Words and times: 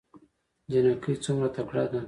جينکۍ 0.71 1.13
څومره 1.23 1.47
تکړه 1.55 1.83
دي 1.91 1.99